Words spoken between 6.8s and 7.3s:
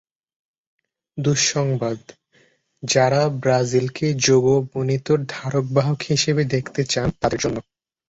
চান,